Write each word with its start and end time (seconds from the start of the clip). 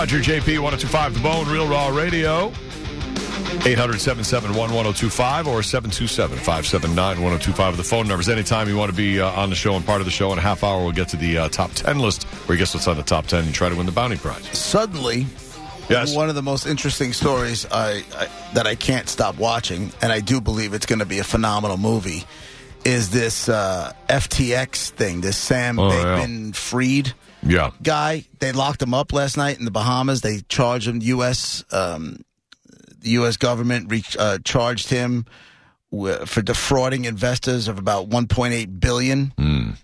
Roger 0.00 0.16
JP 0.20 0.60
1025 0.62 1.12
The 1.14 1.20
Bone, 1.20 1.46
Real 1.46 1.68
Raw 1.68 1.88
Radio. 1.88 2.46
800 3.66 4.00
771 4.00 4.56
1025 4.72 5.46
or 5.46 5.62
727 5.62 6.38
579 6.38 6.96
1025 7.20 7.76
the 7.76 7.82
phone 7.84 8.08
numbers. 8.08 8.30
Anytime 8.30 8.66
you 8.66 8.78
want 8.78 8.90
to 8.90 8.96
be 8.96 9.20
uh, 9.20 9.28
on 9.32 9.50
the 9.50 9.54
show 9.56 9.74
and 9.76 9.84
part 9.84 10.00
of 10.00 10.06
the 10.06 10.10
show 10.10 10.32
in 10.32 10.38
a 10.38 10.40
half 10.40 10.64
hour, 10.64 10.82
we'll 10.82 10.92
get 10.92 11.08
to 11.08 11.18
the 11.18 11.36
uh, 11.36 11.48
top 11.50 11.72
10 11.72 11.98
list 11.98 12.22
where 12.48 12.56
you 12.56 12.58
guess 12.58 12.72
what's 12.72 12.88
on 12.88 12.96
the 12.96 13.02
top 13.02 13.26
10 13.26 13.44
and 13.44 13.54
try 13.54 13.68
to 13.68 13.76
win 13.76 13.84
the 13.84 13.92
bounty 13.92 14.16
prize. 14.16 14.42
Suddenly, 14.58 15.26
Yes. 15.90 16.16
one 16.16 16.30
of 16.30 16.34
the 16.34 16.40
most 16.42 16.64
interesting 16.66 17.12
stories 17.12 17.66
I, 17.70 18.02
I 18.16 18.28
that 18.54 18.66
I 18.66 18.76
can't 18.76 19.06
stop 19.06 19.36
watching, 19.36 19.92
and 20.00 20.10
I 20.10 20.20
do 20.20 20.40
believe 20.40 20.72
it's 20.72 20.86
going 20.86 21.00
to 21.00 21.04
be 21.04 21.18
a 21.18 21.24
phenomenal 21.24 21.76
movie, 21.76 22.24
is 22.86 23.10
this 23.10 23.50
uh, 23.50 23.92
FTX 24.08 24.88
thing. 24.92 25.20
This 25.20 25.36
Sam 25.36 25.78
Oh, 25.78 25.90
yeah. 25.90 26.52
Fried 26.52 27.12
Yeah. 27.42 27.70
guy. 27.82 28.24
They 28.38 28.52
locked 28.52 28.82
him 28.82 28.94
up 28.94 29.12
last 29.12 29.36
night 29.36 29.58
in 29.58 29.64
the 29.64 29.70
Bahamas. 29.70 30.20
They 30.20 30.40
charged 30.48 30.86
him. 30.88 31.00
U.S. 31.02 31.64
Um, 31.72 32.24
the 33.00 33.10
U.S. 33.10 33.36
government 33.36 33.90
re- 33.90 34.04
uh, 34.18 34.38
charged 34.44 34.90
him 34.90 35.24
wi- 35.90 36.24
for 36.26 36.42
defrauding 36.42 37.04
investors 37.06 37.68
of 37.68 37.78
about 37.78 38.08
1.8 38.10 38.80
billion. 38.80 39.32
Mm. 39.38 39.76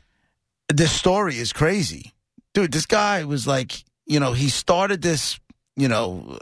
This 0.69 0.93
story 0.93 1.39
is 1.39 1.53
crazy, 1.53 2.13
dude. 2.53 2.73
This 2.73 2.87
guy 2.87 3.25
was 3.25 3.47
like, 3.47 3.85
you 4.05 4.21
know, 4.21 4.33
he 4.33 4.49
started 4.49 5.01
this, 5.03 5.39
you 5.77 5.89
know, 5.89 6.39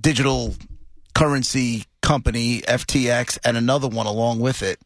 digital 0.00 0.54
currency 1.14 1.84
company 2.02 2.60
FTX 2.62 3.38
and 3.44 3.56
another 3.56 3.88
one 3.88 4.06
along 4.06 4.40
with 4.40 4.62
it 4.62 4.78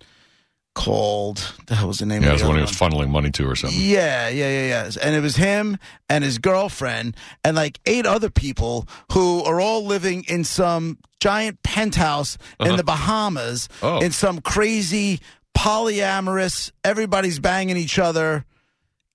called 0.77 1.55
the 1.66 1.74
hell 1.74 1.88
was 1.88 1.98
the 1.98 2.06
name 2.06 2.22
Yeah, 2.22 2.28
of 2.28 2.34
it's 2.34 2.42
the 2.42 2.48
one 2.48 2.56
he 2.58 2.62
was 2.62 2.78
one? 2.80 2.91
funneling 2.92 3.08
money 3.10 3.30
to 3.32 3.48
or 3.48 3.56
something. 3.56 3.77
Yeah, 3.80 4.28
yeah, 4.28 4.48
yeah, 4.48 4.66
yeah. 4.69 4.91
And 5.02 5.16
it 5.16 5.20
was 5.20 5.34
him 5.36 5.78
and 6.08 6.22
his 6.22 6.38
girlfriend 6.38 7.16
and 7.42 7.56
like 7.56 7.80
eight 7.86 8.06
other 8.06 8.30
people 8.30 8.86
who 9.12 9.42
are 9.44 9.60
all 9.60 9.84
living 9.86 10.24
in 10.28 10.44
some 10.44 10.98
giant 11.18 11.62
penthouse 11.62 12.36
in 12.60 12.77
the 12.77 12.84
Bahamas 12.84 13.68
Uh-huh. 13.83 13.96
Oh. 13.96 14.00
in 14.00 14.12
some 14.12 14.41
crazy 14.41 15.18
polyamorous, 15.56 16.70
everybody's 16.84 17.38
banging 17.38 17.77
each 17.77 17.98
other 17.98 18.44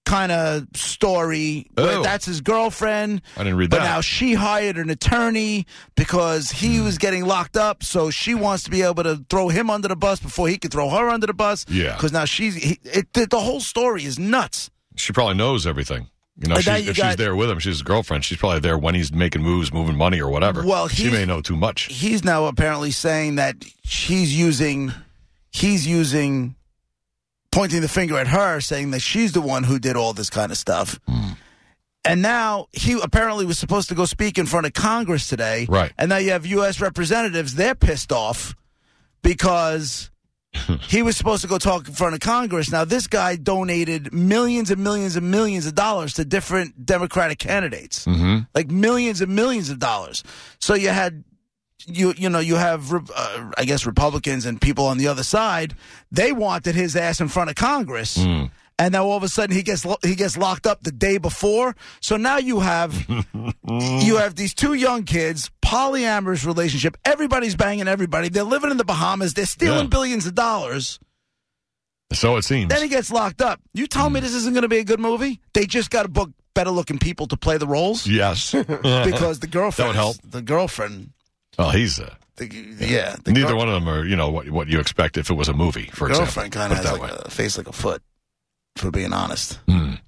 kind 0.05 0.31
of 0.31 0.65
story. 0.75 1.67
where 1.75 1.99
Oh. 1.99 2.03
that's 2.03 2.25
his 2.25 2.41
girlfriend. 2.41 3.21
I 3.37 3.43
didn't 3.43 3.57
read 3.57 3.69
But 3.69 3.77
that. 3.77 3.83
But 3.83 3.89
now 3.89 4.01
she 4.01 4.33
hired 4.33 4.77
an 4.77 4.89
attorney 4.89 5.65
because 5.95 6.51
he 6.51 6.77
Hmm. 6.77 6.83
was 6.85 6.97
getting 6.97 7.25
locked 7.25 7.55
up, 7.57 7.83
so 7.83 8.09
she 8.09 8.33
wants 8.35 8.63
to 8.63 8.71
be 8.71 8.81
able 8.81 9.03
to 9.03 9.23
throw 9.29 9.49
him 9.49 9.69
under 9.69 9.87
the 9.87 9.95
bus 9.95 10.19
before 10.19 10.47
he 10.47 10.57
could 10.57 10.71
throw 10.71 10.89
her 10.89 11.09
under 11.09 11.27
the 11.27 11.33
bus. 11.33 11.65
Yeah. 11.69 11.93
Because 11.95 12.11
now 12.11 12.25
she's 12.25 12.55
he, 12.55 12.79
it, 12.83 13.13
the, 13.13 13.25
the 13.27 13.39
whole 13.39 13.59
story 13.61 14.03
is 14.03 14.17
nuts. 14.19 14.69
She 14.97 15.13
probably 15.13 15.35
knows 15.35 15.65
everything. 15.65 16.07
You 16.41 16.47
know, 16.49 16.55
she's, 16.55 16.65
you 16.67 16.73
if 16.73 16.95
she's 16.95 16.97
got- 16.97 17.17
there 17.17 17.35
with 17.35 17.49
him, 17.49 17.59
she's 17.59 17.73
his 17.75 17.81
girlfriend. 17.83 18.25
She's 18.25 18.37
probably 18.37 18.59
there 18.61 18.77
when 18.77 18.95
he's 18.95 19.13
making 19.13 19.43
moves, 19.43 19.71
moving 19.71 19.95
money 19.95 20.19
or 20.19 20.29
whatever. 20.29 20.65
Well, 20.65 20.87
she 20.87 21.09
may 21.11 21.23
know 21.25 21.41
too 21.41 21.55
much. 21.55 21.83
He's 21.93 22.23
now 22.23 22.45
apparently 22.45 22.91
saying 22.91 23.35
that 23.35 23.63
she's 23.83 24.37
using, 24.37 24.91
he's 25.51 25.85
using, 25.87 26.55
pointing 27.51 27.81
the 27.81 27.89
finger 27.89 28.17
at 28.17 28.27
her, 28.27 28.59
saying 28.61 28.91
that 28.91 29.01
she's 29.01 29.33
the 29.33 29.41
one 29.41 29.63
who 29.63 29.79
did 29.79 29.95
all 29.95 30.13
this 30.13 30.29
kind 30.29 30.51
of 30.51 30.57
stuff. 30.57 30.99
Hmm. 31.07 31.31
And 32.03 32.21
now 32.21 32.67
he 32.71 32.99
apparently 33.01 33.45
was 33.45 33.59
supposed 33.59 33.89
to 33.89 33.95
go 33.95 34.05
speak 34.05 34.37
in 34.37 34.47
front 34.47 34.65
of 34.65 34.73
Congress 34.73 35.27
today. 35.27 35.67
Right. 35.69 35.91
And 35.97 36.09
now 36.09 36.17
you 36.17 36.31
have 36.31 36.45
U.S. 36.47 36.81
representatives, 36.81 37.55
they're 37.55 37.75
pissed 37.75 38.11
off 38.11 38.55
because 39.21 40.09
he 40.81 41.03
was 41.03 41.15
supposed 41.15 41.43
to 41.43 41.47
go 41.47 41.57
talk 41.57 41.87
in 41.87 41.93
front 41.93 42.15
of 42.15 42.19
Congress. 42.19 42.71
Now, 42.71 42.85
this 42.85 43.05
guy 43.07 43.35
donated 43.35 44.11
millions 44.11 44.71
and 44.71 44.83
millions 44.83 45.15
and 45.15 45.29
millions 45.29 45.67
of 45.67 45.75
dollars 45.75 46.13
to 46.15 46.25
different 46.25 46.85
Democratic 46.85 47.39
candidates, 47.39 48.05
hmm 48.05 48.39
like 48.55 48.69
millions 48.71 49.21
and 49.21 49.35
millions 49.35 49.69
of 49.69 49.79
dollars. 49.79 50.23
So 50.59 50.73
you 50.73 50.89
had. 50.89 51.23
You 51.87 52.13
you 52.17 52.29
know 52.29 52.39
you 52.39 52.55
have 52.55 52.93
uh, 52.93 53.51
I 53.57 53.65
guess 53.65 53.85
Republicans 53.85 54.45
and 54.45 54.59
people 54.61 54.85
on 54.85 54.97
the 54.97 55.07
other 55.07 55.23
side 55.23 55.75
they 56.11 56.31
wanted 56.31 56.75
his 56.75 56.95
ass 56.95 57.19
in 57.21 57.27
front 57.27 57.49
of 57.49 57.55
Congress 57.55 58.17
Mm. 58.17 58.51
and 58.79 58.91
now 58.93 59.05
all 59.05 59.17
of 59.17 59.23
a 59.23 59.27
sudden 59.29 59.55
he 59.55 59.63
gets 59.63 59.85
lo- 59.85 59.97
he 60.03 60.15
gets 60.15 60.37
locked 60.37 60.65
up 60.67 60.83
the 60.83 60.91
day 60.91 61.17
before. 61.17 61.75
So 61.99 62.17
now 62.17 62.37
you 62.37 62.59
have 62.61 62.93
you 63.67 64.17
have 64.17 64.35
these 64.35 64.53
two 64.53 64.73
young 64.73 65.03
kids, 65.03 65.49
polyamorous 65.63 66.45
relationship. 66.45 66.97
Everybody's 67.05 67.55
banging 67.55 67.87
everybody. 67.87 68.29
They're 68.29 68.43
living 68.43 68.71
in 68.71 68.77
the 68.77 68.85
Bahamas. 68.85 69.33
They're 69.33 69.45
stealing 69.45 69.83
Yeah. 69.85 69.87
billions 69.97 70.25
of 70.25 70.35
dollars. 70.35 70.99
So 72.13 72.35
it 72.37 72.43
seems. 72.43 72.69
Then 72.69 72.81
he 72.81 72.89
gets 72.89 73.09
locked 73.11 73.41
up. 73.41 73.61
You 73.73 73.87
tell 73.87 74.09
me 74.09 74.19
this 74.19 74.33
isn't 74.33 74.53
going 74.53 74.63
to 74.63 74.67
be 74.69 74.79
a 74.79 74.83
good 74.83 74.99
movie? 74.99 75.39
They 75.53 75.65
just 75.65 75.89
got 75.89 76.03
to 76.03 76.09
book 76.09 76.31
better 76.53 76.69
looking 76.71 76.99
people 76.99 77.25
to 77.27 77.37
play 77.37 77.57
the 77.57 77.67
roles 77.67 78.05
yes. 78.05 78.51
because 78.83 79.39
the 79.39 79.47
girlfriend 79.47 79.85
That 79.85 79.87
would 79.87 79.95
help. 79.95 80.17
The 80.29 80.41
girlfriend. 80.41 81.11
Well, 81.57 81.71
he's. 81.71 81.99
a. 81.99 82.17
The, 82.37 82.47
yeah, 82.79 83.15
the 83.23 83.31
neither 83.33 83.49
girl- 83.49 83.57
one 83.57 83.67
of 83.67 83.73
them 83.75 83.87
are, 83.87 84.03
you 84.05 84.15
know, 84.15 84.31
what 84.31 84.49
what 84.49 84.67
you 84.67 84.79
expect 84.79 85.17
if 85.17 85.29
it 85.29 85.33
was 85.35 85.47
a 85.47 85.53
movie, 85.53 85.89
for 85.93 86.07
girlfriend 86.07 86.47
example. 86.47 86.59
kind 86.59 86.71
of 86.73 86.77
has 86.79 86.91
like 86.99 87.11
way. 87.11 87.17
a 87.25 87.29
face 87.29 87.57
like 87.57 87.67
a 87.67 87.73
foot. 87.73 88.01
For 88.77 88.89
being 88.89 89.11
honest, 89.13 89.59
Mm. 89.67 89.99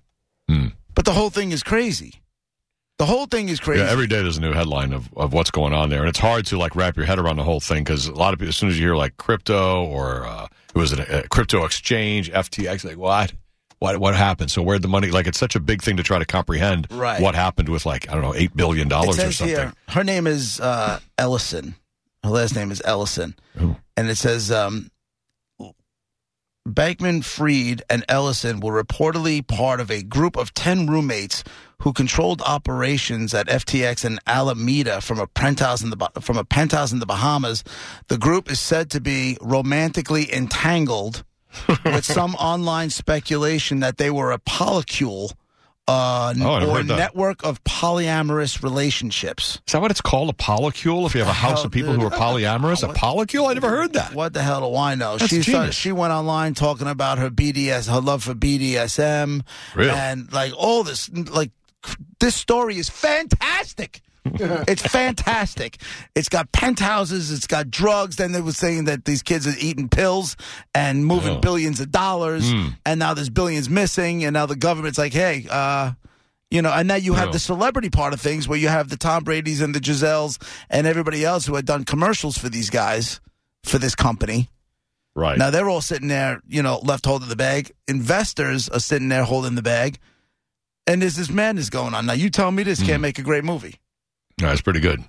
Mm. 0.49 0.71
but 0.95 1.03
the 1.05 1.11
whole 1.11 1.29
thing 1.29 1.51
is 1.51 1.61
crazy. 1.63 2.21
The 2.97 3.05
whole 3.05 3.25
thing 3.25 3.49
is 3.49 3.59
crazy. 3.59 3.83
Yeah, 3.83 3.89
every 3.91 4.07
day 4.07 4.21
there's 4.21 4.37
a 4.37 4.41
new 4.41 4.53
headline 4.53 4.93
of, 4.93 5.09
of 5.17 5.33
what's 5.33 5.51
going 5.51 5.73
on 5.73 5.89
there, 5.89 5.99
and 5.99 6.07
it's 6.07 6.17
hard 6.19 6.45
to 6.47 6.57
like 6.57 6.73
wrap 6.75 6.95
your 6.95 7.05
head 7.05 7.19
around 7.19 7.35
the 7.35 7.43
whole 7.43 7.59
thing 7.59 7.83
because 7.83 8.07
a 8.07 8.13
lot 8.13 8.33
of 8.33 8.39
people, 8.39 8.49
as 8.49 8.55
soon 8.55 8.69
as 8.69 8.79
you 8.79 8.85
hear 8.85 8.95
like 8.95 9.17
crypto 9.17 9.83
or 9.83 10.25
uh, 10.25 10.47
it 10.73 10.77
was 10.77 10.93
a, 10.93 11.23
a 11.23 11.27
crypto 11.27 11.65
exchange, 11.65 12.31
FTX, 12.31 12.85
like 12.85 12.97
what, 12.97 13.33
what, 13.83 13.97
what 13.97 14.15
happened? 14.15 14.49
So 14.49 14.61
where'd 14.61 14.81
the 14.81 14.87
money? 14.87 15.11
Like 15.11 15.27
it's 15.27 15.37
such 15.37 15.55
a 15.55 15.59
big 15.59 15.81
thing 15.81 15.97
to 15.97 16.03
try 16.03 16.17
to 16.17 16.25
comprehend 16.25 16.87
Right. 16.89 17.21
what 17.21 17.35
happened 17.35 17.67
with 17.67 17.85
like 17.85 18.09
I 18.09 18.13
don't 18.13 18.21
know 18.21 18.33
eight 18.33 18.55
billion 18.55 18.87
dollars 18.87 19.19
or 19.19 19.31
something. 19.33 19.55
here, 19.55 19.73
her 19.89 20.03
name 20.05 20.25
is 20.25 20.61
uh, 20.61 20.99
Ellison. 21.17 21.75
Her 22.23 22.29
last 22.29 22.55
name 22.55 22.71
is 22.71 22.81
Ellison. 22.85 23.35
Who? 23.57 23.75
And 23.97 24.09
it 24.09 24.15
says 24.15 24.49
um, 24.51 24.89
Bankman 26.67 27.25
Fried 27.25 27.81
and 27.89 28.05
Ellison 28.07 28.61
were 28.61 28.81
reportedly 28.81 29.45
part 29.45 29.81
of 29.81 29.91
a 29.91 30.01
group 30.01 30.37
of 30.37 30.53
10 30.53 30.87
roommates 30.87 31.43
who 31.81 31.91
controlled 31.91 32.41
operations 32.43 33.33
at 33.33 33.47
FTX 33.47 34.05
and 34.05 34.17
Alameda 34.25 35.01
from 35.01 35.19
a 35.19 35.27
penthouse 35.27 35.83
in 35.83 35.89
the 35.89 36.09
from 36.21 36.37
a 36.37 36.45
penthouse 36.45 36.93
in 36.93 36.99
the 36.99 37.05
Bahamas. 37.05 37.65
The 38.07 38.17
group 38.17 38.49
is 38.49 38.61
said 38.61 38.89
to 38.91 39.01
be 39.01 39.37
romantically 39.41 40.33
entangled 40.33 41.25
with 41.85 42.05
some 42.19 42.35
online 42.35 42.89
speculation 42.89 43.79
that 43.81 43.97
they 43.97 44.09
were 44.09 44.31
a 44.31 44.39
polycule 44.39 45.33
uh, 45.85 46.33
Oh, 46.39 46.69
or 46.69 46.81
network 46.81 47.43
of 47.43 47.61
polyamorous 47.65 48.63
relationships. 48.63 49.59
Is 49.67 49.73
that 49.73 49.81
what 49.81 49.91
it's 49.91 49.99
called? 49.99 50.29
A 50.29 50.33
polycule? 50.33 51.05
If 51.05 51.13
you 51.13 51.19
have 51.19 51.27
a 51.29 51.33
house 51.33 51.65
of 51.65 51.71
people 51.71 51.91
who 51.91 52.05
are 52.05 52.09
dude? 52.09 52.19
polyamorous, 52.19 52.83
a 52.89 52.93
polycule? 52.93 53.49
I 53.49 53.53
never 53.53 53.67
heard 53.69 53.91
that. 53.93 54.13
What 54.13 54.31
the 54.33 54.41
hell 54.41 54.61
do 54.71 54.77
I 54.77 54.95
know? 54.95 55.17
That's 55.17 55.29
she 55.29 55.41
started, 55.41 55.73
she 55.73 55.91
went 55.91 56.13
online 56.13 56.53
talking 56.53 56.87
about 56.87 57.17
her 57.17 57.29
BDS, 57.29 57.91
her 57.93 57.99
love 57.99 58.23
for 58.23 58.33
BDSM, 58.33 59.41
Really? 59.75 59.89
and 59.91 60.31
like 60.31 60.53
all 60.57 60.83
this. 60.85 61.09
Like 61.11 61.51
this 62.21 62.33
story 62.35 62.77
is 62.77 62.89
fantastic. 62.89 64.01
it's 64.67 64.81
fantastic. 64.81 65.77
It's 66.15 66.29
got 66.29 66.51
penthouses. 66.51 67.31
It's 67.31 67.47
got 67.47 67.69
drugs. 67.69 68.15
Then 68.15 68.31
they 68.31 68.41
were 68.41 68.51
saying 68.53 68.85
that 68.85 69.05
these 69.05 69.21
kids 69.21 69.45
are 69.47 69.53
eating 69.59 69.89
pills 69.89 70.37
and 70.73 71.05
moving 71.05 71.37
Oh. 71.37 71.39
billions 71.39 71.79
of 71.79 71.91
dollars, 71.91 72.49
Hmm. 72.49 72.67
and 72.85 72.99
now 72.99 73.13
there's 73.13 73.29
billions 73.29 73.69
missing. 73.69 74.23
And 74.23 74.33
now 74.33 74.45
the 74.45 74.55
government's 74.55 74.97
like, 74.97 75.13
hey, 75.13 75.45
uh, 75.49 75.91
you 76.49 76.61
know, 76.61 76.71
and 76.71 76.87
now 76.87 76.95
you 76.95 77.13
have 77.15 77.27
Yeah. 77.29 77.31
the 77.33 77.39
celebrity 77.39 77.89
part 77.89 78.13
of 78.13 78.21
things 78.21 78.47
where 78.47 78.59
you 78.59 78.67
have 78.69 78.89
the 78.89 78.97
Tom 78.97 79.23
Brady's 79.23 79.59
and 79.61 79.73
the 79.75 79.79
Giseles 79.81 80.37
and 80.69 80.85
everybody 80.87 81.25
else 81.25 81.45
who 81.45 81.55
had 81.55 81.65
done 81.65 81.83
commercials 81.83 82.37
for 82.37 82.47
these 82.49 82.69
guys 82.69 83.19
for 83.65 83.77
this 83.77 83.95
company. 83.95 84.49
Right. 85.15 85.37
Now 85.37 85.49
they're 85.51 85.69
all 85.69 85.81
sitting 85.81 86.07
there, 86.07 86.41
you 86.47 86.63
know, 86.63 86.79
left 86.83 87.05
holding 87.05 87.29
the 87.29 87.35
bag. 87.35 87.71
Investors 87.87 88.67
are 88.69 88.79
sitting 88.79 89.09
there 89.09 89.23
holding 89.25 89.55
the 89.55 89.61
bag. 89.61 89.99
And 90.87 91.01
there's 91.01 91.15
this 91.15 91.29
madness 91.29 91.69
going 91.69 91.93
on. 91.93 92.05
Now 92.05 92.13
you 92.13 92.29
tell 92.29 92.51
me 92.51 92.63
this 92.63 92.79
Hmm. 92.79 92.85
can't 92.85 93.01
make 93.01 93.19
a 93.19 93.21
great 93.21 93.43
movie. 93.43 93.75
It's 94.41 94.61
pretty 94.61 94.79
good. 94.79 95.03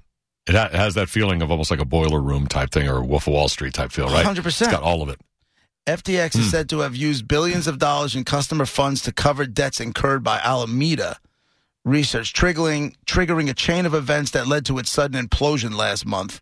It, 0.47 0.55
ha- 0.55 0.67
it 0.73 0.75
has 0.75 0.95
that 0.95 1.09
feeling 1.09 1.41
of 1.43 1.51
almost 1.51 1.71
like 1.71 1.81
a 1.81 1.85
boiler 1.87 2.21
room 2.21 2.47
type 2.47 2.71
thing 2.71 2.89
or 2.89 2.99
a 2.99 3.05
Wolf 3.05 3.27
of 3.27 3.33
Wall 3.33 3.49
Street 3.49 3.73
type 3.75 3.93
feel, 3.93 4.07
right? 4.09 4.25
100%. 4.27 4.45
It's 4.47 4.61
got 4.71 4.83
all 4.83 5.03
of 5.03 5.09
it. 5.09 5.21
FTX 5.87 6.35
Hmm. 6.35 6.41
is 6.41 6.51
said 6.51 6.69
to 6.71 6.81
have 6.81 6.95
used 6.97 7.27
billions 7.29 7.67
of 7.67 7.79
dollars 7.79 8.15
in 8.15 8.25
customer 8.25 8.65
funds 8.67 9.03
to 9.03 9.13
cover 9.13 9.47
debts 9.47 9.81
incurred 9.81 10.23
by 10.23 10.39
Alameda 10.39 11.19
Research, 11.85 12.33
triggering 12.33 12.95
triggering 13.07 13.51
a 13.51 13.55
chain 13.55 13.85
of 13.85 13.93
events 13.93 14.31
that 14.31 14.47
led 14.47 14.65
to 14.67 14.79
its 14.79 14.91
sudden 14.91 15.23
implosion 15.27 15.75
last 15.77 16.07
month. 16.07 16.41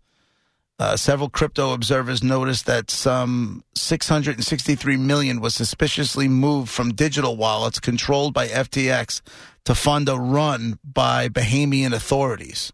Uh, 0.78 0.96
several 0.96 1.28
crypto 1.28 1.72
observers 1.72 2.22
noticed 2.22 2.66
that 2.66 2.90
some 2.92 3.62
663 3.74 4.96
million 4.96 5.40
was 5.40 5.54
suspiciously 5.54 6.28
moved 6.28 6.70
from 6.70 6.92
digital 6.94 7.36
wallets 7.36 7.80
controlled 7.80 8.32
by 8.32 8.46
FTX 8.46 9.20
to 9.64 9.74
fund 9.74 10.08
a 10.08 10.16
run 10.16 10.78
by 10.84 11.28
Bahamian 11.28 11.92
authorities. 11.92 12.72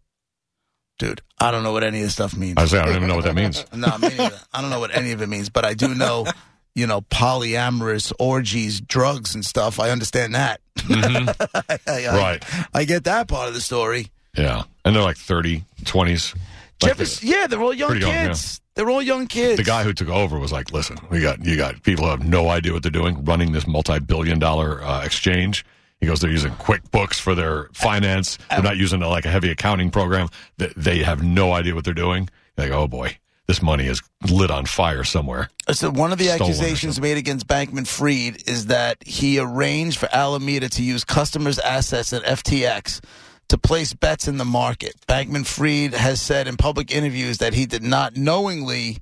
Dude, 0.99 1.21
I 1.39 1.51
don't 1.53 1.63
know 1.63 1.73
what 1.73 1.85
any 1.85 1.99
of 1.99 2.05
this 2.05 2.15
stuff 2.15 2.37
means. 2.37 2.55
I 2.57 2.65
saying, 2.67 2.83
I 2.83 2.87
don't 2.87 2.97
even 2.97 3.09
know 3.09 3.15
what 3.17 3.25
that 3.25 3.35
means. 3.35 3.65
No, 3.73 3.97
me. 3.99 4.09
I 4.53 4.61
don't 4.61 4.71
know 4.71 4.81
what 4.81 4.95
any 4.97 5.13
of 5.13 5.23
it 5.23 5.29
means, 5.29 5.49
but 5.49 5.65
I 5.65 5.75
do 5.75 5.95
know, 5.95 6.27
you 6.75 6.87
know, 6.89 7.03
polyamorous 7.03 8.13
orgies, 8.19 8.81
drugs, 8.81 9.35
and 9.35 9.45
stuff. 9.47 9.79
I 9.79 9.91
understand 9.91 10.35
that. 10.35 10.61
I, 10.79 11.79
I- 11.87 12.07
Right. 12.17 12.45
I 12.75 12.85
get 12.85 13.05
that 13.05 13.29
part 13.29 13.49
of 13.49 13.55
the 13.55 13.61
story. 13.61 14.09
Yeah, 14.37 14.65
and 14.85 14.95
they're 14.95 15.03
like 15.03 15.17
30, 15.17 15.65
20s. 15.83 16.37
Like 16.83 17.23
yeah, 17.23 17.47
they're 17.49 17.61
all 17.61 17.75
young 17.75 17.91
Pretty 17.91 18.07
young, 18.07 18.29
kids. 18.29 18.61
They're 18.75 18.89
all 18.89 19.03
young 19.03 19.27
kids. 19.27 19.57
the 19.57 19.65
guy 19.65 19.83
who 19.83 19.93
took 19.93 20.09
over 20.09 20.39
was 20.39 20.53
like, 20.53 20.71
"Listen, 20.73 20.97
we 21.11 21.21
got 21.21 21.45
you 21.45 21.57
got 21.57 21.83
people 21.83 22.05
who 22.05 22.11
have 22.11 22.25
no 22.25 22.49
idea 22.49 22.73
what 22.73 22.85
they're 22.85 22.93
doing, 22.93 23.25
running 23.25 23.51
this 23.51 23.67
multi-billion-dollar 23.67 24.85
uh, 24.85 25.05
exchange." 25.05 25.65
He 26.01 26.07
goes, 26.07 26.21
"They're 26.21 26.31
using 26.31 26.53
QuickBooks 26.53 27.21
for 27.21 27.35
their 27.35 27.69
finance. 27.73 28.39
They're 28.51 28.63
not 28.63 28.77
using 28.77 29.03
uh, 29.03 29.09
like 29.09 29.25
a 29.25 29.31
heavy 29.31 29.51
accounting 29.51 29.91
program. 29.91 30.29
They, 30.57 30.73
they 30.77 30.99
have 31.03 31.23
no 31.23 31.53
idea 31.53 31.75
what 31.75 31.85
they're 31.85 31.95
doing." 31.95 32.29
Like, 32.57 32.71
oh 32.71 32.89
boy, 32.89 33.19
this 33.47 33.63
money 33.63 33.87
is 33.87 34.03
lit 34.31 34.51
on 34.51 34.67
fire 34.67 35.05
somewhere. 35.05 35.49
So 35.73 35.91
one 35.91 36.13
of 36.13 36.19
the 36.19 36.27
Stolen 36.27 36.43
accusations 36.53 37.01
made 37.01 37.17
against 37.17 37.47
Bankman 37.47 37.87
Fried 37.87 38.49
is 38.49 38.67
that 38.67 38.99
he 39.07 39.39
arranged 39.39 39.99
for 39.99 40.09
Alameda 40.13 40.69
to 40.71 40.83
use 40.83 41.05
customers' 41.05 41.59
assets 41.59 42.13
at 42.13 42.23
FTX 42.23 43.01
to 43.49 43.59
place 43.59 43.95
bets 43.95 44.29
in 44.29 44.37
the 44.37 44.45
market. 44.45 44.95
Bankman 45.09 45.47
Fried 45.47 45.95
has 45.95 46.21
said 46.21 46.47
in 46.47 46.57
public 46.57 46.91
interviews 46.91 47.39
that 47.39 47.55
he 47.55 47.65
did 47.67 47.83
not 47.83 48.17
knowingly 48.17 48.99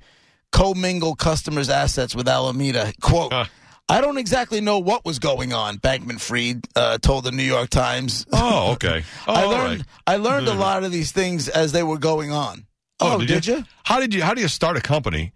commingle 0.53 1.17
customers' 1.17 1.69
assets 1.69 2.15
with 2.15 2.29
Alameda. 2.29 2.93
Quote. 3.01 3.33
Huh. 3.33 3.45
I 3.89 4.01
don't 4.01 4.19
exactly 4.19 4.61
know 4.61 4.79
what 4.81 5.05
was 5.05 5.19
going 5.21 5.53
on, 5.53 5.79
Bankman 5.79 6.21
Fried 6.21 6.67
uh, 6.75 6.99
told 6.99 7.25
the 7.25 7.31
New 7.31 7.45
York 7.45 7.71
Times. 7.71 8.27
Oh, 8.33 8.73
okay. 8.73 9.05
Oh, 9.29 9.33
I 9.35 9.45
learned 9.45 9.79
right. 9.79 9.87
I 10.07 10.17
learned 10.17 10.49
a 10.49 10.55
lot 10.55 10.83
of 10.83 10.91
these 10.91 11.13
things 11.13 11.49
as 11.49 11.71
they 11.73 11.83
were 11.85 11.99
going 11.99 12.33
on. 12.33 12.67
Oh, 12.99 13.15
Oh, 13.15 13.19
did, 13.21 13.29
did 13.29 13.47
you? 13.47 13.57
you? 13.59 13.65
How 13.85 14.01
did 14.01 14.13
you? 14.13 14.23
How 14.23 14.35
do 14.35 14.41
you 14.41 14.49
start 14.49 14.77
a 14.77 14.81
company, 14.81 15.33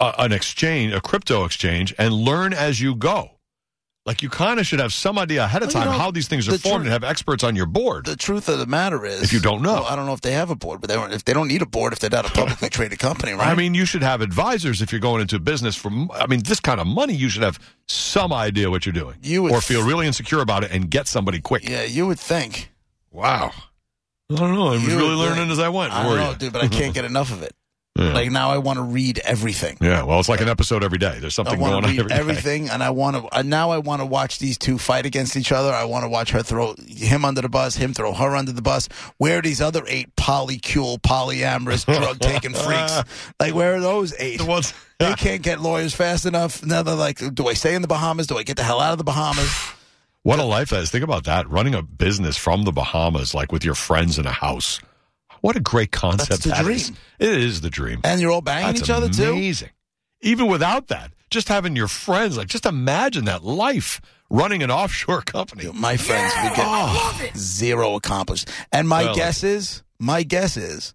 uh, 0.00 0.12
an 0.18 0.32
exchange, 0.32 0.92
a 0.94 1.00
crypto 1.00 1.44
exchange, 1.44 1.94
and 1.98 2.14
learn 2.14 2.52
as 2.54 2.80
you 2.80 2.94
go? 2.94 3.32
Like 4.04 4.20
you 4.20 4.28
kind 4.30 4.58
of 4.58 4.66
should 4.66 4.80
have 4.80 4.92
some 4.92 5.16
idea 5.16 5.44
ahead 5.44 5.62
of 5.62 5.68
Well, 5.72 5.84
you 5.84 5.84
time 5.90 5.92
know, 5.96 6.02
how 6.04 6.10
these 6.10 6.26
things 6.26 6.48
are 6.48 6.52
the 6.52 6.58
formed 6.58 6.82
tru- 6.82 6.86
and 6.86 6.92
have 6.92 7.04
experts 7.04 7.44
on 7.44 7.54
your 7.54 7.66
board. 7.66 8.04
The 8.06 8.16
truth 8.16 8.48
of 8.48 8.58
the 8.58 8.66
matter 8.66 9.04
is, 9.06 9.22
If 9.22 9.32
you 9.32 9.38
don't 9.38 9.62
know. 9.62 9.74
Well, 9.74 9.84
I 9.86 9.94
don't 9.94 10.06
know 10.06 10.12
if 10.12 10.20
they 10.22 10.32
have 10.32 10.50
a 10.50 10.56
board, 10.56 10.80
but 10.80 10.88
they 10.90 10.96
don't, 10.96 11.12
if 11.12 11.24
they 11.24 11.32
don't 11.32 11.46
need 11.46 11.62
a 11.62 11.66
board 11.66 11.92
if 11.92 12.00
they're 12.00 12.10
not 12.10 12.28
a 12.28 12.32
publicly 12.32 12.68
traded 12.70 12.98
company, 12.98 13.30
right? 13.32 13.46
I 13.46 13.54
mean, 13.54 13.74
you 13.74 13.84
should 13.86 14.02
have 14.02 14.20
advisors 14.20 14.82
if 14.82 14.90
you're 14.90 15.00
going 15.00 15.20
into 15.20 15.38
business. 15.38 15.76
From 15.76 16.10
I 16.12 16.26
mean, 16.26 16.42
this 16.42 16.58
kind 16.58 16.80
of 16.80 16.86
money, 16.88 17.14
you 17.14 17.28
should 17.28 17.44
have 17.44 17.60
some 17.86 18.32
idea 18.32 18.70
what 18.72 18.84
you're 18.86 18.92
doing, 18.92 19.18
You 19.22 19.44
would 19.44 19.52
or 19.52 19.60
feel 19.60 19.86
really 19.86 20.08
insecure 20.08 20.40
about 20.40 20.64
it 20.64 20.72
and 20.72 20.90
get 20.90 21.06
somebody 21.06 21.40
quick. 21.40 21.68
yeah, 21.68 21.84
you 21.84 22.08
would 22.08 22.18
think. 22.18 22.70
Wow. 23.12 23.52
I 24.30 24.34
don't 24.34 24.52
know. 24.54 24.68
I 24.68 24.70
was 24.72 24.82
You 24.88 24.96
really 24.96 25.14
learning 25.14 25.36
think. 25.36 25.50
as 25.52 25.58
I 25.60 25.68
went. 25.68 25.92
I 25.92 26.02
don't 26.02 26.16
know, 26.16 26.30
you? 26.30 26.36
dude, 26.38 26.52
but 26.52 26.64
I 26.64 26.68
can't 26.68 26.92
get 26.98 27.04
enough 27.04 27.30
of 27.30 27.42
it. 27.42 27.52
Yeah. 27.94 28.14
Like 28.14 28.30
now, 28.30 28.50
I 28.50 28.56
want 28.56 28.78
to 28.78 28.82
read 28.82 29.18
everything. 29.18 29.76
yeah. 29.82 30.02
Well, 30.02 30.18
it's 30.18 30.28
like 30.28 30.40
an 30.40 30.48
episode 30.48 30.82
every 30.82 30.96
day. 30.96 31.18
There's 31.20 31.38
I 31.38 31.44
something 31.44 31.58
going 31.58 31.72
want 31.72 31.84
on 31.84 31.90
read 31.90 32.00
every 32.00 32.08
day. 32.08 32.14
everything, 32.18 32.70
and 32.70 32.82
I 32.82 32.88
want 32.88 33.16
to. 33.16 33.36
Uh, 33.38 33.42
now 33.42 33.70
I 33.70 33.78
want 33.78 34.00
to 34.00 34.06
watch 34.06 34.38
these 34.38 34.56
two 34.56 34.78
fight 34.78 35.04
against 35.04 35.36
each 35.36 35.52
other. 35.52 35.70
I 35.70 35.84
want 35.84 36.04
to 36.04 36.08
watch 36.08 36.30
her 36.30 36.42
throw 36.42 36.74
him 36.88 37.26
under 37.26 37.42
the 37.42 37.50
bus, 37.50 37.76
him 37.76 37.92
throw 37.92 38.14
her 38.14 38.34
under 38.34 38.50
the 38.52 38.62
bus. 38.62 38.88
Where 39.18 39.38
are 39.38 39.42
these 39.42 39.60
other 39.60 39.82
eight 39.88 40.16
polycule, 40.16 40.98
polyamorous, 41.02 41.84
drug 41.98 42.18
taking 42.18 42.54
freaks? 42.54 43.02
Like, 43.38 43.54
where 43.54 43.74
are 43.74 43.80
those 43.80 44.14
eight? 44.18 44.38
The 44.38 44.46
ones- 44.46 44.72
they 44.98 45.12
can't 45.14 45.42
get 45.42 45.60
lawyers 45.60 45.92
fast 45.94 46.24
enough. 46.26 46.64
Now 46.64 46.82
they're 46.84 46.94
like, 46.94 47.18
do 47.34 47.48
I 47.48 47.54
stay 47.54 47.74
in 47.74 47.82
the 47.82 47.88
Bahamas? 47.88 48.26
Do 48.28 48.38
I 48.38 48.42
get 48.44 48.56
the 48.56 48.62
hell 48.62 48.80
out 48.80 48.92
of 48.92 48.98
the 48.98 49.04
Bahamas? 49.04 49.52
What 50.22 50.38
a 50.38 50.44
life 50.44 50.70
that 50.70 50.80
is. 50.82 50.90
Think 50.90 51.02
about 51.04 51.24
that. 51.24 51.50
Running 51.50 51.74
a 51.74 51.82
business 51.82 52.36
from 52.36 52.62
the 52.62 52.70
Bahamas, 52.72 53.34
like 53.34 53.50
with 53.52 53.64
your 53.64 53.74
friends 53.74 54.18
in 54.18 54.26
a 54.26 54.30
house. 54.32 54.80
What 55.42 55.56
a 55.56 55.60
great 55.60 55.92
concept 55.92 56.30
That's 56.30 56.44
the 56.44 56.50
that 56.50 56.62
dream. 56.64 56.76
is. 56.76 56.92
It 57.18 57.28
is 57.34 57.60
the 57.60 57.68
dream. 57.70 58.00
And 58.04 58.20
you're 58.20 58.30
all 58.32 58.40
banging 58.40 58.68
That's 58.68 58.82
each 58.82 58.90
other 58.90 59.10
too. 59.10 59.32
amazing. 59.32 59.70
Even 60.22 60.46
without 60.46 60.88
that, 60.88 61.12
just 61.30 61.48
having 61.48 61.76
your 61.76 61.88
friends, 61.88 62.36
like 62.38 62.48
just 62.48 62.64
imagine 62.64 63.26
that 63.26 63.44
life 63.44 64.00
running 64.30 64.62
an 64.62 64.70
offshore 64.70 65.20
company. 65.22 65.68
My 65.74 65.96
friends, 65.98 66.32
we 66.42 66.56
get 66.56 67.36
zero 67.36 67.96
accomplished. 67.96 68.48
And 68.72 68.88
my 68.88 69.04
Well, 69.04 69.14
guess 69.14 69.42
is, 69.44 69.82
my 69.98 70.22
guess 70.22 70.56
is 70.56 70.94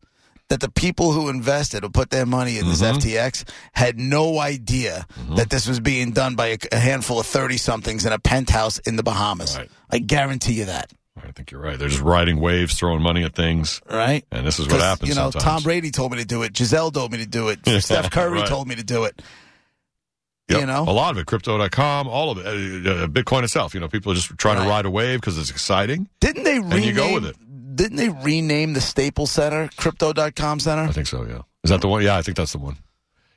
that 0.50 0.62
the 0.62 0.70
people 0.72 1.12
who 1.12 1.28
invested 1.28 1.84
or 1.84 1.90
put 1.90 2.10
their 2.10 2.26
money 2.26 2.58
in 2.58 2.68
this 2.68 2.82
Mm-hmm. 2.82 3.00
FTX 3.00 3.44
had 3.74 4.00
no 4.00 4.40
idea 4.40 5.06
that 5.36 5.50
this 5.50 5.68
was 5.68 5.82
being 5.82 6.12
done 6.14 6.36
by 6.36 6.48
a, 6.48 6.58
a 6.72 6.78
handful 6.80 7.20
of 7.20 7.26
30 7.26 7.58
somethings 7.58 8.06
in 8.06 8.14
a 8.14 8.20
penthouse 8.20 8.80
in 8.80 8.96
the 8.96 9.04
Bahamas. 9.04 9.58
Right. 9.58 9.70
I 9.92 10.00
guarantee 10.00 10.54
you 10.54 10.66
that. 10.66 10.94
I 11.28 11.32
think 11.32 11.52
you're 11.52 11.62
right. 11.62 11.78
They're 11.78 11.90
just 11.90 12.02
riding 12.02 12.40
waves, 12.40 12.76
throwing 12.76 13.02
money 13.02 13.24
at 13.24 13.36
things, 13.36 13.82
Right? 13.90 14.26
and 14.32 14.46
this 14.46 14.60
is 14.60 14.68
what 14.68 14.80
happens. 14.82 15.10
You 15.10 15.16
know, 15.16 15.32
sometimes. 15.32 15.44
Tom 15.44 15.64
Brady 15.64 15.92
told 15.92 16.12
me 16.12 16.18
to 16.20 16.26
do 16.26 16.44
it. 16.44 16.54
Gisele 16.54 16.92
told 16.92 17.12
me 17.12 17.18
to 17.20 17.26
do 17.28 17.50
it. 17.50 17.60
Steph 17.84 18.10
Curry 18.12 18.40
right. 18.40 18.48
told 18.48 18.68
me 18.68 18.76
to 18.76 18.84
do 18.84 19.04
it. 19.06 19.22
Yep. 20.50 20.62
You 20.62 20.66
know? 20.66 20.84
a 20.88 20.92
lot 20.94 21.12
of 21.12 21.18
it, 21.18 21.26
crypto.com, 21.26 22.08
all 22.08 22.32
of 22.32 22.38
it, 22.38 22.46
uh, 22.46 22.50
uh, 23.04 23.08
Bitcoin 23.08 23.44
itself. 23.44 23.74
You 23.74 23.82
know, 23.82 23.90
people 23.90 24.14
are 24.14 24.16
just 24.16 24.38
trying 24.38 24.58
Right. 24.58 24.64
to 24.64 24.70
ride 24.70 24.86
a 24.86 24.90
wave 24.90 25.20
because 25.20 25.38
it's 25.38 25.50
exciting. 25.50 26.08
Didn't 26.22 26.44
they 26.46 26.60
rename? 26.60 26.84
you 26.84 26.94
go 26.94 27.14
with 27.14 27.26
it. 27.26 27.36
Didn't 27.76 27.98
they 27.98 28.10
rename 28.10 28.74
the 28.74 28.80
Staples 28.82 29.30
Center 29.30 29.70
Crypto.com 29.76 30.60
Center? 30.62 30.84
I 30.84 30.92
think 30.94 31.08
so. 31.08 31.26
Yeah, 31.26 31.42
is 31.64 31.70
that 31.70 31.82
the 31.82 31.88
one? 31.90 32.02
Yeah, 32.02 32.16
I 32.18 32.22
think 32.22 32.38
that's 32.38 32.54
the 32.54 32.58
one. 32.60 32.78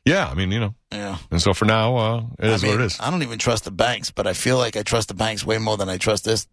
Yeah, 0.07 0.29
I 0.29 0.35
mean, 0.35 0.51
you 0.51 0.61
know, 0.61 0.75
Yeah. 0.93 1.19
and 1.31 1.43
so 1.43 1.53
for 1.53 1.67
now, 1.67 1.97
uh, 1.97 2.23
it 2.39 2.47
is 2.49 2.63
I 2.63 2.67
mean, 2.69 2.77
what 2.77 2.83
it 2.83 2.87
is. 2.87 3.01
I 3.01 3.11
don't 3.11 3.23
even 3.23 3.39
trust 3.39 3.65
the 3.65 3.71
banks, 3.71 4.11
but 4.11 4.27
I 4.27 4.33
feel 4.33 4.57
like 4.57 4.77
I 4.77 4.83
trust 4.83 5.09
the 5.09 5.15
banks 5.15 5.45
way 5.45 5.59
more 5.59 5.77
than 5.77 5.89
I 5.91 5.99
trust 5.99 6.25
this. 6.25 6.47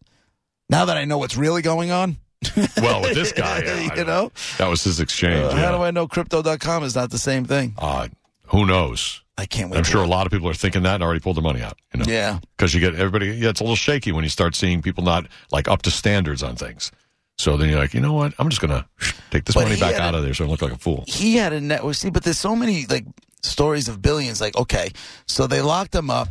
Now 0.69 0.85
that 0.85 0.97
I 0.97 1.05
know 1.05 1.17
what's 1.17 1.37
really 1.37 1.61
going 1.61 1.91
on, 1.91 2.17
Well, 2.77 3.01
with 3.01 3.15
this 3.15 3.31
guy, 3.31 3.63
yeah, 3.63 3.95
you 3.95 4.03
know, 4.03 4.31
that 4.57 4.67
was 4.67 4.83
his 4.83 4.99
exchange. 4.99 5.35
uh, 5.43 5.55
yeah. 5.55 5.65
how 5.65 5.75
do 5.77 5.83
I 5.83 5.91
know 5.91 6.07
Crypto.com 6.07 6.83
is 6.83 6.95
not 6.95 7.09
the 7.09 7.17
same 7.17 7.45
thing? 7.45 7.73
Uh, 7.77 8.07
who 8.47 8.65
knows? 8.65 9.23
I 9.39 9.45
can't 9.45 9.69
wait. 9.71 9.77
I'm 9.77 9.83
to- 9.83 9.89
sure 9.89 10.03
a 10.03 10.07
lot 10.07 10.25
of 10.27 10.31
people 10.31 10.49
are 10.49 10.53
thinking 10.53 10.83
that 10.83 10.95
and 10.95 11.03
already 11.03 11.19
pulled 11.19 11.37
their 11.37 11.43
money 11.43 11.61
out. 11.61 11.77
You 11.93 11.99
know, 11.99 12.05
Yeah, 12.07 12.39
because 12.55 12.73
you 12.73 12.79
get 12.79 12.95
everybody. 12.95 13.27
Yeah, 13.31 13.49
it's 13.49 13.59
a 13.59 13.63
little 13.63 13.75
shaky 13.75 14.11
when 14.11 14.23
you 14.23 14.29
start 14.29 14.55
seeing 14.55 14.81
people 14.81 15.03
not 15.03 15.27
like 15.51 15.67
up 15.67 15.81
to 15.83 15.91
standards 15.91 16.43
on 16.43 16.55
things. 16.55 16.91
So 17.37 17.55
then 17.55 17.69
you're 17.69 17.79
like, 17.79 17.93
you 17.93 17.99
know 18.01 18.13
what? 18.13 18.33
I'm 18.39 18.49
just 18.49 18.61
gonna 18.61 18.87
take 19.31 19.45
this 19.45 19.53
But 19.55 19.65
money 19.65 19.79
back 19.79 19.95
out 19.95 20.13
a- 20.15 20.17
of 20.17 20.23
there 20.23 20.33
so 20.33 20.45
I 20.45 20.47
look 20.47 20.61
like 20.61 20.71
a 20.73 20.77
fool. 20.77 21.03
he 21.07 21.35
had 21.37 21.53
a 21.53 21.61
network. 21.61 21.95
See, 21.95 22.09
but 22.09 22.23
there's 22.23 22.39
so 22.39 22.55
many 22.55 22.85
like 22.87 23.05
stories 23.43 23.87
of 23.87 24.01
billions. 24.01 24.41
Like, 24.41 24.55
okay, 24.57 24.91
so 25.27 25.45
they 25.47 25.61
locked 25.61 25.93
him 25.95 26.09
up 26.09 26.29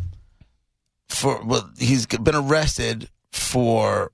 for. 1.09 1.45
Well, 1.45 1.71
he's 1.79 2.07
been 2.07 2.35
arrested 2.35 3.09
for 3.33 4.11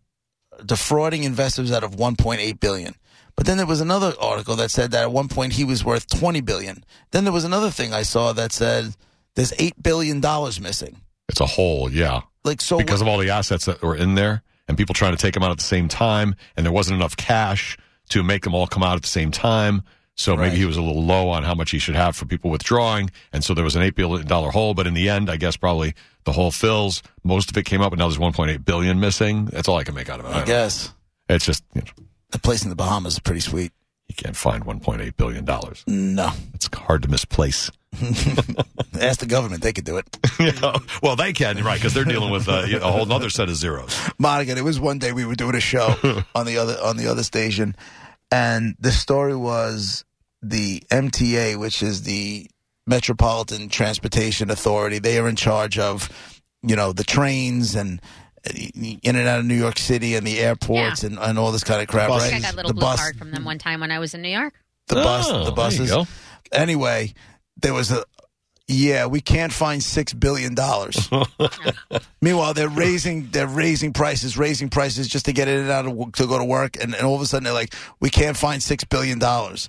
defrauding 0.66 1.24
investors 1.24 1.72
out 1.72 1.84
of 1.84 1.96
1.8 1.96 2.60
billion. 2.60 2.94
But 3.36 3.46
then 3.46 3.56
there 3.56 3.66
was 3.66 3.80
another 3.80 4.12
article 4.20 4.56
that 4.56 4.70
said 4.70 4.90
that 4.90 5.02
at 5.02 5.12
one 5.12 5.28
point 5.28 5.54
he 5.54 5.64
was 5.64 5.84
worth 5.84 6.06
20 6.08 6.40
billion. 6.42 6.84
Then 7.12 7.24
there 7.24 7.32
was 7.32 7.44
another 7.44 7.70
thing 7.70 7.92
I 7.92 8.02
saw 8.02 8.32
that 8.34 8.52
said 8.52 8.94
there's 9.34 9.54
eight 9.58 9.82
billion 9.82 10.20
dollars 10.20 10.60
missing. 10.60 11.00
It's 11.28 11.40
a 11.40 11.46
hole, 11.46 11.90
yeah, 11.90 12.22
Like 12.44 12.60
so, 12.60 12.76
because 12.76 13.00
of 13.00 13.08
all 13.08 13.18
the 13.18 13.30
assets 13.30 13.64
that 13.64 13.80
were 13.80 13.96
in 13.96 14.16
there 14.16 14.42
and 14.68 14.76
people 14.76 14.94
trying 14.94 15.12
to 15.12 15.18
take 15.18 15.34
them 15.34 15.42
out 15.42 15.50
at 15.50 15.58
the 15.58 15.64
same 15.64 15.88
time, 15.88 16.34
and 16.56 16.66
there 16.66 16.72
wasn't 16.72 16.96
enough 16.96 17.16
cash 17.16 17.78
to 18.10 18.22
make 18.22 18.42
them 18.42 18.54
all 18.54 18.66
come 18.66 18.82
out 18.82 18.96
at 18.96 19.02
the 19.02 19.08
same 19.08 19.30
time. 19.30 19.82
So 20.22 20.36
maybe 20.36 20.56
he 20.56 20.64
was 20.66 20.76
a 20.76 20.82
little 20.82 21.02
low 21.04 21.28
on 21.30 21.42
how 21.42 21.54
much 21.54 21.72
he 21.72 21.80
should 21.80 21.96
have 21.96 22.14
for 22.14 22.26
people 22.26 22.48
withdrawing, 22.48 23.10
and 23.32 23.42
so 23.42 23.54
there 23.54 23.64
was 23.64 23.74
an 23.74 23.82
eight 23.82 23.96
billion 23.96 24.24
dollar 24.26 24.50
hole. 24.50 24.72
But 24.72 24.86
in 24.86 24.94
the 24.94 25.08
end, 25.08 25.28
I 25.28 25.36
guess 25.36 25.56
probably 25.56 25.94
the 26.24 26.32
hole 26.32 26.52
fills. 26.52 27.02
Most 27.24 27.50
of 27.50 27.56
it 27.56 27.64
came 27.64 27.80
up, 27.80 27.92
and 27.92 27.98
now 27.98 28.06
there's 28.08 28.18
1.8 28.18 28.64
billion 28.64 29.00
missing. 29.00 29.46
That's 29.46 29.66
all 29.66 29.78
I 29.78 29.82
can 29.84 29.96
make 29.96 30.08
out 30.08 30.20
of 30.20 30.26
it. 30.26 30.28
I 30.28 30.30
I 30.30 30.34
don't 30.34 30.40
know. 30.48 30.54
guess 30.54 30.92
It's 31.28 31.44
just 31.44 31.64
you, 31.74 31.80
know, 31.82 32.04
the 32.30 32.38
place 32.38 32.62
in 32.62 32.70
the 32.70 32.76
Bahamas 32.76 33.14
is 33.14 33.18
pretty 33.18 33.40
sweet. 33.40 33.72
you 34.06 34.14
can't 34.14 34.36
find 34.36 34.64
1.8 34.64 35.16
billion 35.16 35.44
dollars. 35.44 35.82
No, 35.88 36.30
It's 36.54 36.68
hard 36.72 37.02
to 37.02 37.08
misplace. 37.08 37.72
ask 39.00 39.18
the 39.20 39.26
government; 39.26 39.62
they 39.62 39.72
could 39.72 39.84
do 39.84 39.96
it. 39.96 40.18
Know? 40.60 40.74
Well, 41.02 41.14
they 41.16 41.32
can, 41.32 41.62
right? 41.64 41.78
Because 41.78 41.94
they're 41.94 42.04
dealing 42.04 42.30
with 42.30 42.48
uh, 42.48 42.64
a 42.66 42.90
whole 42.90 43.10
other 43.12 43.30
set 43.30 43.48
of 43.48 43.54
zeros. 43.56 43.96
Monica, 44.18 44.56
it 44.56 44.64
was 44.64 44.78
one 44.80 44.98
day 44.98 45.12
we 45.12 45.24
were 45.24 45.34
doing 45.36 45.54
a 45.54 45.60
show 45.60 45.94
on 46.34 46.46
the 46.46 46.58
other 46.58 46.76
on 46.82 46.96
the 46.96 47.06
other 47.08 47.22
station, 47.22 47.76
and 48.30 48.74
the 48.80 48.90
story 48.90 49.36
was 49.36 50.04
the 50.42 50.80
MTA, 50.90 51.56
which 51.56 51.82
is 51.82 52.02
the 52.02 52.48
Metropolitan 52.86 53.68
Transportation 53.68 54.50
Authority. 54.50 54.98
They 54.98 55.18
are 55.18 55.28
in 55.28 55.36
charge 55.36 55.78
of, 55.78 56.08
you 56.62 56.74
know, 56.76 56.92
the 56.92 57.04
trains 57.04 57.74
and 57.76 58.00
uh, 58.46 58.50
in 58.54 59.16
and 59.16 59.28
out 59.28 59.38
of 59.38 59.44
New 59.46 59.54
York 59.54 59.78
City 59.78 60.16
and 60.16 60.26
the 60.26 60.40
airports 60.40 61.04
and, 61.04 61.18
and 61.18 61.38
all 61.38 61.52
this 61.52 61.62
kind 61.64 61.80
of 61.80 61.88
crap. 61.88 62.08
The 62.08 62.14
I 62.14 62.18
right? 62.18 62.34
I 62.34 62.40
got 62.40 62.52
a 62.54 62.56
little 62.56 62.68
the 62.70 62.74
blue 62.74 62.80
bus, 62.82 63.00
card 63.00 63.16
from 63.16 63.30
them 63.30 63.44
one 63.44 63.58
time 63.58 63.80
when 63.80 63.90
I 63.92 63.98
was 64.00 64.14
in 64.14 64.22
New 64.22 64.28
York. 64.36 64.52
the 64.88 64.96
bus, 64.96 65.26
Oh, 65.28 65.32
the 65.32 65.38
there 65.38 65.50
you 65.50 65.54
buses. 65.54 65.90
go. 65.90 66.06
Anyway, 66.52 67.14
there 67.60 67.72
was 67.74 67.92
a. 67.92 68.04
Yeah, 68.68 69.06
we 69.06 69.20
can't 69.20 69.52
find 69.52 69.82
six 69.82 70.12
billion 70.12 70.54
dollars. 70.54 71.08
Meanwhile, 72.20 72.54
they're 72.54 72.68
raising 72.68 73.28
they're 73.30 73.46
raising 73.46 73.92
prices, 73.92 74.38
raising 74.38 74.70
prices 74.70 75.08
just 75.08 75.26
to 75.26 75.32
get 75.32 75.48
in 75.48 75.58
and 75.58 75.70
out 75.70 75.86
of, 75.86 76.12
to 76.12 76.26
go 76.26 76.38
to 76.38 76.44
work, 76.44 76.76
and, 76.82 76.94
and 76.94 77.04
all 77.04 77.14
of 77.14 77.20
a 77.20 77.26
sudden 77.26 77.44
they're 77.44 77.52
like, 77.52 77.74
we 78.00 78.08
can't 78.08 78.36
find 78.36 78.62
six 78.62 78.84
billion 78.84 79.18
dollars. 79.18 79.68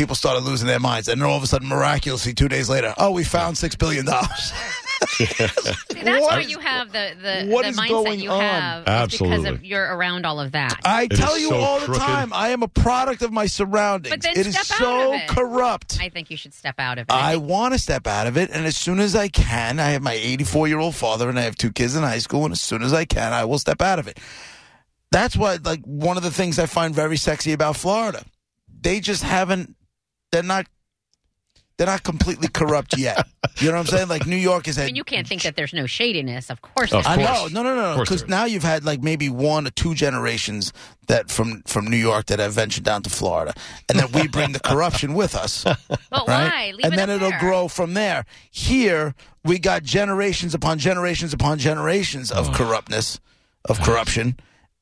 People 0.00 0.14
started 0.16 0.44
losing 0.44 0.66
their 0.66 0.80
minds, 0.80 1.08
and 1.08 1.20
then 1.20 1.28
all 1.28 1.36
of 1.36 1.42
a 1.42 1.46
sudden, 1.46 1.68
miraculously, 1.68 2.32
two 2.32 2.48
days 2.48 2.70
later, 2.70 2.94
oh, 2.96 3.10
we 3.10 3.22
found 3.22 3.58
six 3.58 3.76
billion 3.76 4.06
dollars. 4.06 4.50
See, 5.08 5.24
that's 5.26 5.66
What 6.22 6.30
where 6.32 6.40
is- 6.40 6.50
you 6.50 6.58
have 6.58 6.90
the 6.90 7.12
the, 7.22 7.52
what 7.52 7.66
the 7.66 7.72
mindset 7.72 7.88
going 7.88 8.20
you 8.20 8.30
on? 8.30 8.40
have 8.40 8.88
Absolutely. 8.88 9.36
because 9.36 9.54
of 9.58 9.62
you're 9.66 9.84
around 9.94 10.24
all 10.24 10.40
of 10.40 10.52
that. 10.52 10.80
I 10.86 11.06
is 11.10 11.18
tell 11.18 11.38
you 11.38 11.50
so 11.50 11.56
all 11.56 11.80
the 11.80 11.92
time, 11.98 12.32
I 12.32 12.48
am 12.48 12.62
a 12.62 12.68
product 12.68 13.20
of 13.20 13.30
my 13.30 13.44
surroundings. 13.44 14.10
But 14.10 14.22
then 14.22 14.38
it 14.38 14.46
is 14.46 14.56
step 14.58 14.80
out 14.80 14.82
so 14.82 15.08
of 15.14 15.20
it. 15.20 15.28
corrupt. 15.28 15.98
I 16.00 16.08
think 16.08 16.30
you 16.30 16.38
should 16.38 16.54
step 16.54 16.76
out 16.78 16.96
of 16.96 17.02
it. 17.08 17.12
I 17.12 17.36
want 17.36 17.74
to 17.74 17.78
step 17.78 18.06
out 18.06 18.26
of 18.26 18.38
it, 18.38 18.48
and 18.50 18.64
as 18.64 18.78
soon 18.78 19.00
as 19.00 19.14
I 19.14 19.28
can, 19.28 19.78
I 19.78 19.90
have 19.90 20.00
my 20.00 20.14
84 20.14 20.66
year 20.68 20.78
old 20.78 20.94
father, 20.94 21.28
and 21.28 21.38
I 21.38 21.42
have 21.42 21.56
two 21.56 21.72
kids 21.72 21.94
in 21.94 22.02
high 22.02 22.20
school, 22.20 22.44
and 22.46 22.52
as 22.52 22.62
soon 22.62 22.82
as 22.82 22.94
I 22.94 23.04
can, 23.04 23.34
I 23.34 23.44
will 23.44 23.58
step 23.58 23.82
out 23.82 23.98
of 23.98 24.08
it. 24.08 24.18
That's 25.12 25.36
what 25.36 25.62
like 25.66 25.82
one 25.84 26.16
of 26.16 26.22
the 26.22 26.30
things 26.30 26.58
I 26.58 26.64
find 26.64 26.94
very 26.94 27.18
sexy 27.18 27.52
about 27.52 27.76
Florida. 27.76 28.24
They 28.80 29.00
just 29.00 29.22
haven't. 29.22 29.76
They're 30.32 30.42
not. 30.42 30.66
They're 31.76 31.86
not 31.86 32.02
completely 32.02 32.48
corrupt 32.48 32.98
yet. 32.98 33.26
You 33.58 33.68
know 33.68 33.72
what 33.78 33.80
I'm 33.80 33.86
saying? 33.86 34.08
Like 34.08 34.26
New 34.26 34.36
York 34.36 34.68
is 34.68 34.78
I 34.78 34.84
mean, 34.84 34.96
you 34.96 35.02
can't 35.04 35.26
think 35.26 35.40
that 35.42 35.56
there's 35.56 35.72
no 35.72 35.86
shadiness. 35.86 36.50
Of 36.50 36.60
course, 36.60 36.92
Of 36.92 37.04
there's 37.04 37.06
I 37.06 37.16
know, 37.16 37.38
course. 37.40 37.52
no, 37.52 37.62
no, 37.62 37.70
Of 37.70 37.96
no, 37.96 38.02
because 38.02 38.28
now 38.28 38.44
you've 38.44 38.62
had 38.62 38.84
like 38.84 39.02
maybe 39.02 39.30
one 39.30 39.66
or 39.66 39.70
two 39.70 39.94
generations 39.94 40.74
that 41.06 41.30
from 41.30 41.62
from 41.62 41.86
New 41.86 41.96
York 41.96 42.26
that 42.26 42.38
have 42.38 42.52
ventured 42.52 42.84
down 42.84 43.02
to 43.04 43.10
Florida, 43.10 43.54
and 43.88 43.98
then 43.98 44.12
we 44.12 44.28
bring 44.28 44.52
the 44.52 44.60
corruption 44.60 45.14
with 45.14 45.34
us, 45.34 45.64
But 45.88 45.88
right? 45.88 46.26
why? 46.26 46.72
Leave 46.76 46.84
and 46.84 46.92
it 46.92 46.96
then 46.98 47.08
up 47.08 47.16
it'll 47.16 47.30
there. 47.30 47.40
grow 47.40 47.66
from 47.66 47.94
there. 47.94 48.26
Here 48.50 49.14
we 49.42 49.58
got 49.58 49.82
generations 49.82 50.52
upon 50.52 50.78
generations 50.78 51.32
upon 51.32 51.58
generations 51.58 52.30
of 52.30 52.52
corruptness, 52.52 53.20
of 53.64 53.80
corruption, 53.80 54.38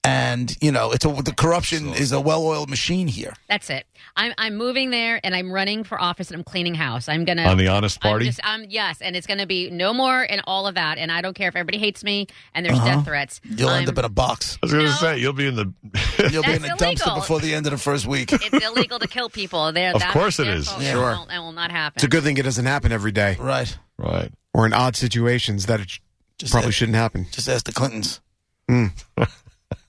and 0.09 0.57
you 0.61 0.73
know 0.73 0.93
it's 0.93 1.05
a 1.05 1.09
the 1.23 1.33
corruption 1.35 1.89
is 1.95 2.13
a 2.13 2.21
well-oiled 2.21 2.71
machine 2.71 3.09
here. 3.09 3.35
That's 3.49 3.71
it. 3.71 3.87
I'm 4.17 4.33
I'm 4.39 4.57
moving 4.57 4.91
there, 4.91 5.21
and 5.23 5.35
I'm 5.35 5.51
running 5.53 5.85
for 5.85 6.01
office, 6.01 6.31
and 6.31 6.39
I'm 6.39 6.45
cleaning 6.45 6.75
house. 6.75 7.09
I'm 7.09 7.25
gonna 7.25 7.43
On 7.45 7.57
the 7.59 7.69
honest 7.69 7.99
I'm 8.03 8.11
party? 8.11 8.25
just, 8.27 8.45
um, 8.45 8.65
yes, 8.69 9.01
and 9.01 9.15
it's 9.17 9.27
going 9.27 9.39
to 9.39 9.47
be 9.47 9.71
no 9.71 9.93
more 9.93 10.23
and 10.29 10.41
all 10.47 10.67
of 10.67 10.75
that. 10.75 10.99
And 10.99 11.13
I 11.13 11.21
don't 11.21 11.35
care 11.35 11.49
if 11.49 11.55
everybody 11.57 11.79
hates 11.79 12.03
me 12.03 12.27
and 12.55 12.65
there's 12.67 12.77
Uh-huh. 12.79 12.87
death 12.97 13.05
threats. 13.05 13.41
You'll 13.45 13.71
end 13.71 13.87
I'm- 13.87 13.89
up 13.91 13.99
in 13.99 14.05
a 14.05 14.09
box. 14.09 14.57
I 14.63 14.67
was 14.67 14.73
going 14.73 14.85
to 14.87 14.91
No. 14.91 14.97
say, 14.97 15.19
you'll 15.19 15.33
be 15.35 15.47
in 15.47 15.55
the. 15.57 15.73
You'll 16.33 16.43
be 16.43 16.53
in 16.55 16.65
a 16.65 16.69
That's 16.77 16.83
dumpster 17.03 17.15
before 17.15 17.41
the 17.41 17.55
end 17.55 17.67
of 17.67 17.73
the 17.73 17.79
first 17.79 18.07
week. 18.07 18.33
it's 18.33 18.65
illegal 18.65 18.99
to 18.99 19.07
kill 19.09 19.29
people. 19.31 19.71
There, 19.73 19.93
Of 19.95 20.01
that- 20.01 20.13
course 20.13 20.39
it 20.41 20.45
their 20.45 20.55
is. 20.57 20.69
fault. 20.69 20.83
Yeah. 20.83 20.89
It 20.89 20.93
Sure. 20.93 21.11
will- 21.13 21.29
It 21.29 21.39
will 21.39 21.53
not 21.53 21.71
happen. 21.71 21.95
It's 21.97 22.05
a 22.05 22.09
good 22.09 22.23
thing 22.25 22.37
it 22.39 22.43
doesn't 22.43 22.67
happen 22.67 22.91
every 22.93 23.13
day, 23.13 23.37
right. 23.39 23.77
right. 23.99 24.33
or 24.55 24.67
in 24.67 24.73
odd 24.73 24.97
situations 24.97 25.67
that 25.67 25.81
it 25.81 25.99
Just 26.39 26.53
probably 26.53 26.69
ask, 26.69 26.77
shouldn't 26.79 26.97
happen. 26.97 27.27
Just 27.31 27.49
ask 27.49 27.65
the 27.65 27.73
Clintons. 27.73 28.21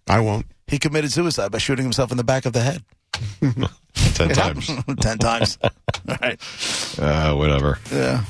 I 0.10 0.20
won't. 0.20 0.46
He 0.68 0.78
committed 0.80 1.12
suicide 1.12 1.51
by 1.51 1.58
shooting 1.60 1.86
himself 1.86 2.12
in 2.12 2.18
the 2.18 2.24
back 2.24 2.46
of 2.46 2.54
the 2.54 2.62
head 2.62 2.84
Ten 4.13 4.30
times. 4.30 4.68
ten 5.01 5.18
times. 5.18 5.58
All 5.63 5.70
right. 6.22 6.39
Uh, 7.00 7.36
whatever. 7.36 7.80
Yeah. 7.92 8.24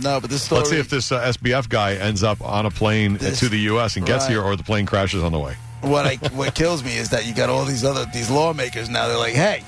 No, 0.00 0.20
but 0.20 0.30
this 0.30 0.42
story. 0.42 0.58
Let's 0.60 0.70
see 0.70 0.78
if 0.78 0.88
this 0.88 1.10
uh, 1.12 1.20
SBF 1.32 1.68
guy 1.68 1.94
ends 1.94 2.22
up 2.22 2.40
on 2.42 2.66
a 2.66 2.70
plane 2.70 3.14
This- 3.18 3.40
to 3.40 3.48
the 3.48 3.58
U.S. 3.72 3.96
and 3.96 4.06
gets 4.06 4.24
right. 4.24 4.30
here, 4.32 4.42
or 4.42 4.56
the 4.56 4.62
plane 4.64 4.86
crashes 4.86 5.22
on 5.22 5.32
the 5.32 5.38
way. 5.38 5.54
what 5.82 6.06
I 6.06 6.16
what 6.34 6.54
kills 6.54 6.82
me 6.84 6.96
is 6.96 7.08
that 7.10 7.26
you 7.26 7.34
got 7.34 7.50
all 7.50 7.64
these 7.64 7.84
other 7.84 8.04
these 8.12 8.30
lawmakers 8.30 8.88
now. 8.88 9.08
They're 9.08 9.16
like, 9.16 9.34
hey, 9.34 9.64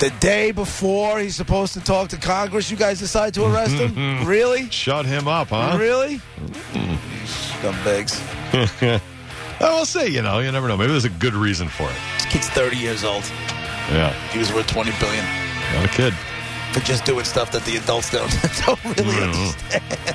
the 0.00 0.10
day 0.20 0.50
before 0.52 1.18
he's 1.20 1.36
supposed 1.36 1.72
to 1.74 1.80
talk 1.80 2.08
to 2.10 2.16
Congress, 2.16 2.70
you 2.70 2.76
guys 2.76 2.98
decide 2.98 3.34
to 3.34 3.44
arrest 3.44 3.74
him. 3.74 4.26
really? 4.26 4.68
Shut 4.70 5.06
him 5.06 5.26
up, 5.28 5.48
huh? 5.48 5.76
Really? 5.78 6.20
Scumbags. 7.24 8.20
Oh, 9.60 9.76
we'll 9.76 9.86
see. 9.86 10.08
You 10.08 10.22
know, 10.22 10.40
you 10.40 10.50
never 10.52 10.68
know. 10.68 10.76
Maybe 10.76 10.90
there's 10.92 11.04
a 11.04 11.08
good 11.10 11.34
reason 11.34 11.68
for 11.68 11.84
it. 11.88 11.96
This 12.18 12.26
kid's 12.26 12.48
thirty 12.50 12.76
years 12.76 13.04
old. 13.04 13.22
Yeah, 13.90 14.12
He 14.32 14.38
was 14.38 14.52
worth 14.52 14.66
twenty 14.66 14.92
billion 14.98 15.24
not 15.74 15.84
a 15.84 15.88
kid. 15.88 16.14
for 16.72 16.80
just 16.80 17.04
doing 17.04 17.24
stuff 17.24 17.50
that 17.52 17.64
the 17.64 17.76
adults 17.76 18.10
don't 18.10 18.30
don't 18.66 18.82
really 18.84 19.12
Mhm. 19.12 19.22
understand. 19.22 19.98